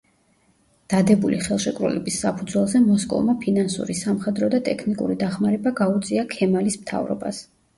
[0.93, 7.47] დადებული ხელშეკრულების საფუძველზე მოსკოვმა ფინანსური, სამხედრო და ტექნიკური დახმარება გაუწია ქემალის მთავრობას.